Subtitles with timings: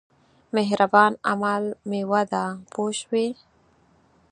[0.55, 3.27] مهربان عمل مېوه ده پوه شوې!.